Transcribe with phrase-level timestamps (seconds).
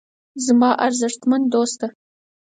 [0.45, 1.87] زما ارزښتمن دوسته.